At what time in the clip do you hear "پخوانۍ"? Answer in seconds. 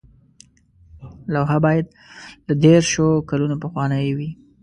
3.63-4.07